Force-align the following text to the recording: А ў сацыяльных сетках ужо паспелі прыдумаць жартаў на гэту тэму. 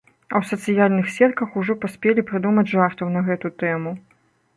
А 0.09 0.33
ў 0.41 0.47
сацыяльных 0.51 1.11
сетках 1.17 1.59
ужо 1.63 1.75
паспелі 1.83 2.23
прыдумаць 2.31 2.65
жартаў 2.73 3.13
на 3.19 3.23
гэту 3.29 3.53
тэму. 3.65 3.91